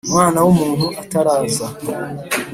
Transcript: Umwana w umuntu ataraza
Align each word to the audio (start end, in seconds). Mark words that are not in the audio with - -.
Umwana 0.07 0.39
w 0.45 0.47
umuntu 0.53 0.85
ataraza 1.01 1.65